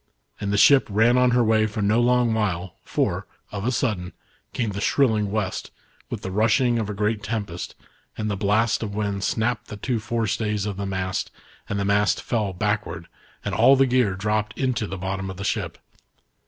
And 0.39 0.51
the 0.51 0.57
ship 0.57 0.87
ran 0.89 1.15
on 1.15 1.29
her 1.29 1.43
way 1.43 1.67
for 1.67 1.83
no 1.83 2.01
long 2.01 2.33
while, 2.33 2.73
for, 2.83 3.27
of 3.51 3.65
a 3.65 3.71
sudden, 3.71 4.13
came 4.51 4.71
the 4.71 4.81
shrilling 4.81 5.29
West, 5.29 5.69
with 6.09 6.23
the 6.23 6.31
rushing 6.31 6.79
of 6.79 6.89
a 6.89 6.93
great 6.95 7.21
tempest, 7.21 7.75
and 8.17 8.27
the 8.27 8.35
blast 8.35 8.81
of 8.81 8.95
wind 8.95 9.23
snapped 9.23 9.67
the 9.67 9.77
two 9.77 9.99
forestays 9.99 10.65
of 10.65 10.77
the 10.77 10.87
mast, 10.87 11.29
and 11.69 11.79
the 11.79 11.85
mast 11.85 12.19
fell 12.19 12.51
back 12.51 12.83
ward, 12.87 13.09
and 13.45 13.53
all 13.53 13.75
the 13.75 13.85
gear 13.85 14.15
dropped 14.15 14.57
into 14.57 14.87
the 14.87 14.97
bottom 14.97 15.29
of 15.29 15.37
the 15.37 15.43
ship. 15.43 15.77